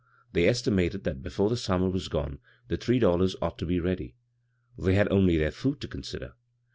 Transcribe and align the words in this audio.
They 0.33 0.47
estimated 0.47 1.03
that 1.03 1.21
before 1.21 1.47
the 1.47 1.55
sum 1.55 1.81
mer 1.81 1.89
was 1.91 2.07
gone 2.07 2.39
the 2.69 2.75
three 2.77 2.97
dollars 2.97 3.35
ought 3.39 3.59
to 3.59 3.67
be 3.67 3.79
ready. 3.79 4.15
They 4.75 4.95
had 4.95 5.11
only 5.11 5.37
their 5.37 5.51
food 5.51 5.79
to 5.81 5.87
consider. 5.87 6.33